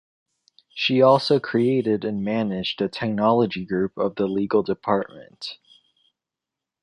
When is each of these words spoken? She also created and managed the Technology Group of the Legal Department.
She 0.73 0.99
also 1.03 1.39
created 1.39 2.03
and 2.05 2.23
managed 2.23 2.79
the 2.79 2.89
Technology 2.89 3.67
Group 3.67 3.99
of 3.99 4.15
the 4.15 4.25
Legal 4.25 4.63
Department. 4.63 5.59